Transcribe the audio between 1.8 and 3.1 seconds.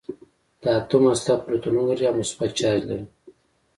لري او مثبت چارج لري.